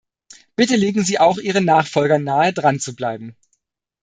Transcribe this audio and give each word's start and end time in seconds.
Bitte, 0.55 0.77
legen 0.77 1.03
Sie 1.03 1.19
auch 1.19 1.37
Ihren 1.37 1.65
Nachfolgern 1.65 2.23
nahe, 2.23 2.53
dranzubleiben. 2.53 3.35